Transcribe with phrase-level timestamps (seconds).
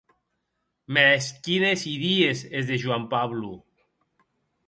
[0.95, 3.51] Mès quines idies es de Juan Pablo!